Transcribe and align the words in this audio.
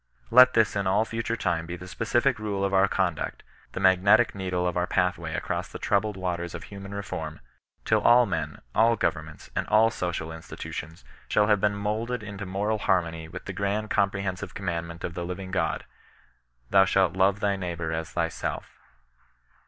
Let 0.31 0.55
this 0.55 0.75
in 0.75 0.87
all 0.87 1.05
future 1.05 1.35
time 1.35 1.67
be 1.67 1.75
the 1.75 1.87
specific 1.87 2.39
rule 2.39 2.65
of 2.65 2.73
our 2.73 2.87
conduct, 2.87 3.43
tibe 3.71 4.01
etic 4.03 4.33
needle 4.33 4.65
of 4.67 4.75
our 4.75 4.87
patiiway 4.87 5.37
across 5.37 5.67
the 5.67 5.77
(attmbM 5.77 5.83
CHBISTIAN 5.83 5.89
KON 5.91 6.01
RESISTASOB. 6.01 6.01
31 6.01 6.21
waters 6.23 6.55
of 6.55 6.63
human 6.63 6.91
refonn, 6.91 7.39
till 7.85 8.01
all 8.01 8.25
men, 8.25 8.57
all 8.73 8.97
goTemments, 8.97 9.51
and 9.55 9.67
all 9.67 9.91
social 9.91 10.31
institutions 10.31 11.05
shall 11.29 11.45
have 11.45 11.61
been 11.61 11.75
moulded 11.75 12.23
into 12.23 12.47
moral 12.47 12.79
harmony 12.79 13.27
with'the 13.27 13.53
grand 13.53 13.91
comprehensive 13.91 14.55
command 14.55 14.87
ment 14.87 15.03
of 15.03 15.13
the 15.13 15.23
living 15.23 15.51
God" 15.51 15.85
—"thou 16.71 16.83
shalt 16.83 17.13
love 17.13 17.39
thy 17.39 17.55
NEIGHBOUR 17.55 17.91
AS 17.91 18.11
THYSELF." 18.13 18.79